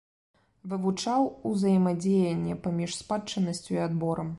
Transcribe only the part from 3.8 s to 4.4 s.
і адборам.